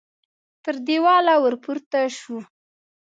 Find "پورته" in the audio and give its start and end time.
1.63-1.99